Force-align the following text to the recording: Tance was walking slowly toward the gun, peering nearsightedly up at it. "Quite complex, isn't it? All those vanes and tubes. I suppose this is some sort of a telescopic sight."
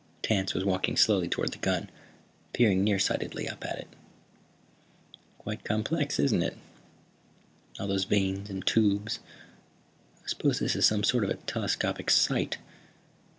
Tance 0.23 0.55
was 0.55 0.65
walking 0.65 0.97
slowly 0.97 1.27
toward 1.27 1.51
the 1.51 1.59
gun, 1.59 1.87
peering 2.53 2.83
nearsightedly 2.83 3.47
up 3.47 3.63
at 3.63 3.77
it. 3.77 3.87
"Quite 5.37 5.63
complex, 5.63 6.17
isn't 6.17 6.41
it? 6.41 6.57
All 7.79 7.85
those 7.85 8.05
vanes 8.05 8.49
and 8.49 8.65
tubes. 8.65 9.19
I 10.23 10.27
suppose 10.27 10.57
this 10.57 10.75
is 10.75 10.87
some 10.87 11.03
sort 11.03 11.23
of 11.23 11.29
a 11.29 11.35
telescopic 11.35 12.09
sight." 12.09 12.57